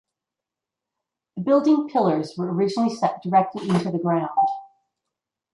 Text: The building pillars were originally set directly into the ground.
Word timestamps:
The 1.35 1.43
building 1.43 1.87
pillars 1.87 2.33
were 2.35 2.51
originally 2.51 2.89
set 2.89 3.21
directly 3.21 3.69
into 3.69 3.91
the 3.91 3.99
ground. 3.99 4.29